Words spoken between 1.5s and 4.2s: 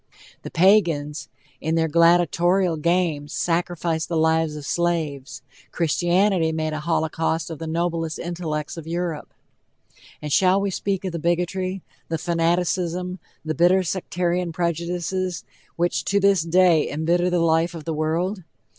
in their gladitorial games, sacrificed the